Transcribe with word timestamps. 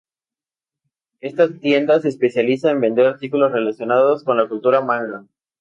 Esta 1.19 1.47
tienda 1.59 2.01
se 2.01 2.09
especializa 2.09 2.71
en 2.71 2.81
vender 2.81 3.05
artículos 3.05 3.51
relacionados 3.51 4.23
con 4.23 4.37
la 4.37 4.47
cultura 4.49 4.81
manga. 4.81 5.25